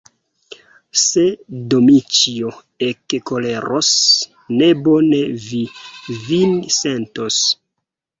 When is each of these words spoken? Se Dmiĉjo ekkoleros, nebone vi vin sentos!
Se 0.99 1.23
Dmiĉjo 1.73 2.53
ekkoleros, 2.87 3.89
nebone 4.61 5.19
vi 5.45 5.61
vin 6.31 6.57
sentos! 6.77 7.39